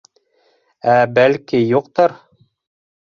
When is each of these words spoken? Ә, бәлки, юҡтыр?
Ә, 0.95 0.95
бәлки, 1.19 1.61
юҡтыр? 1.75 2.17